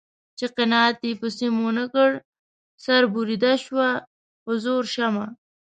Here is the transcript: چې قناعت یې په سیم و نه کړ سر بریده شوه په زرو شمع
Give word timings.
چې 0.37 0.45
قناعت 0.57 0.97
یې 1.07 1.13
په 1.21 1.27
سیم 1.37 1.55
و 1.65 1.69
نه 1.79 1.85
کړ 1.93 2.11
سر 2.83 3.01
بریده 3.13 3.53
شوه 3.65 3.87
په 4.43 4.51
زرو 4.63 4.89
شمع 4.95 5.27